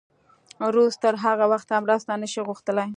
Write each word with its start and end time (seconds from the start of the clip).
روس 0.75 0.93
تر 1.03 1.15
هغه 1.25 1.45
وخته 1.53 1.73
مرسته 1.83 2.13
نه 2.21 2.27
شي 2.31 2.41
غوښتلی. 2.47 2.87